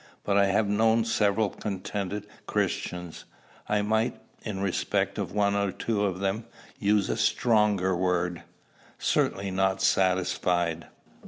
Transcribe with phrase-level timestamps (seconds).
[0.23, 3.25] But I have known several contented Christians.
[3.69, 6.45] I might, in respect of one or two of them,
[6.79, 8.41] use a stronger word,
[8.97, 10.87] certainly not satisfied.